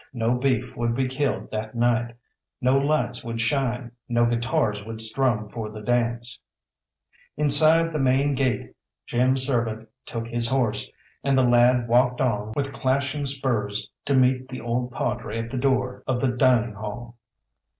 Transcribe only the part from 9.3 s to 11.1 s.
servant took his horse,